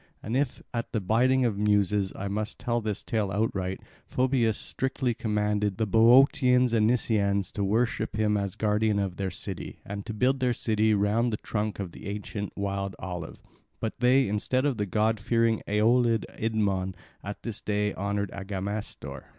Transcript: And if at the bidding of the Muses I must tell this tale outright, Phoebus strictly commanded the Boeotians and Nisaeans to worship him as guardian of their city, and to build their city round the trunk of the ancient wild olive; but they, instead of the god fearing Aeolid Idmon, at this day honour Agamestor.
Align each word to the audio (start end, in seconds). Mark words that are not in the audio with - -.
And 0.23 0.35
if 0.35 0.63
at 0.73 0.93
the 0.93 0.99
bidding 0.99 1.45
of 1.45 1.57
the 1.57 1.63
Muses 1.63 2.11
I 2.15 2.27
must 2.27 2.57
tell 2.57 2.81
this 2.81 3.03
tale 3.03 3.31
outright, 3.31 3.81
Phoebus 4.07 4.57
strictly 4.57 5.13
commanded 5.13 5.77
the 5.77 5.85
Boeotians 5.85 6.73
and 6.73 6.87
Nisaeans 6.89 7.51
to 7.51 7.63
worship 7.63 8.15
him 8.15 8.35
as 8.35 8.55
guardian 8.55 8.97
of 8.97 9.17
their 9.17 9.29
city, 9.29 9.79
and 9.85 10.03
to 10.07 10.11
build 10.15 10.39
their 10.39 10.53
city 10.55 10.95
round 10.95 11.31
the 11.31 11.37
trunk 11.37 11.77
of 11.77 11.91
the 11.91 12.07
ancient 12.07 12.51
wild 12.57 12.95
olive; 12.97 13.43
but 13.79 13.99
they, 13.99 14.27
instead 14.27 14.65
of 14.65 14.77
the 14.77 14.87
god 14.87 15.19
fearing 15.19 15.61
Aeolid 15.69 16.25
Idmon, 16.29 16.95
at 17.23 17.43
this 17.43 17.61
day 17.61 17.93
honour 17.93 18.25
Agamestor. 18.33 19.25